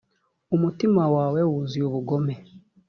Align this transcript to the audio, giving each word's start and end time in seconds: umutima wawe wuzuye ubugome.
umutima 0.55 1.03
wawe 1.15 1.41
wuzuye 1.49 1.85
ubugome. 1.89 2.35